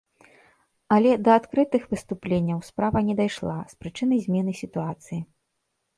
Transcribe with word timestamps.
Але 0.95 1.11
да 1.27 1.35
адкрытых 1.41 1.85
выступленняў 1.91 2.63
справа 2.71 2.99
не 3.11 3.15
дайшла, 3.23 3.57
з 3.75 3.85
прычыны 3.85 4.15
змены 4.25 4.51
сітуацыі. 4.65 5.21